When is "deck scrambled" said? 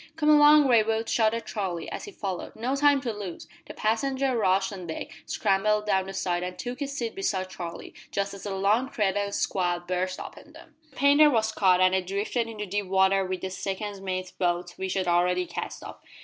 4.87-5.85